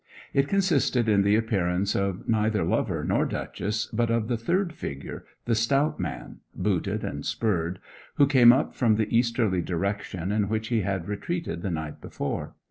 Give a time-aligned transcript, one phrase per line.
[0.33, 5.25] It consisted in the appearance of neither lover nor Duchess, but of the third figure
[5.45, 7.77] the stout man, booted and spurred
[8.15, 12.55] who came up from the easterly direction in which he had retreated the night before.